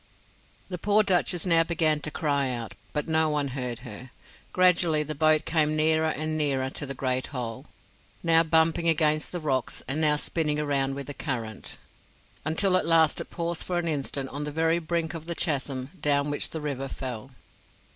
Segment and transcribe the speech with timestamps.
[0.69, 4.09] The poor Duchess now began to cry out; but no one heard her.
[4.51, 7.67] Gradually the boat came nearer and nearer to the Great Hole,
[8.23, 11.77] now bumping against the rocks and now spinning around with the current,
[12.43, 15.91] until at last it paused for an instant on the very brink of the chasm
[16.01, 17.29] down which the river fell.